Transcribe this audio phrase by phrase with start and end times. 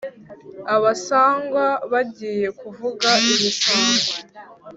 [0.75, 4.13] Abasangwa bagiye kuvuga imisango